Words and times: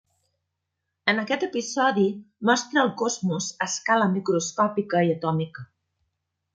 En 1.13 1.19
aquest 1.23 1.45
episodi 1.47 2.07
mostra 2.51 2.83
el 2.87 2.91
cosmos 3.05 3.53
a 3.59 3.69
escala 3.71 4.11
microscòpica 4.17 5.07
i 5.11 5.17
atòmica. 5.21 5.69